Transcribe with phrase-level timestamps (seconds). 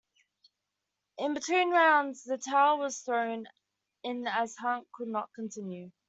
[1.19, 3.45] In between rounds the towel was thrown
[4.01, 5.91] in as Hunt could not continue.